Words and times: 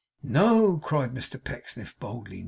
'No!' 0.23 0.77
cried 0.77 1.13
Mr 1.13 1.37
Pecksniff, 1.43 1.93
boldly. 1.99 2.39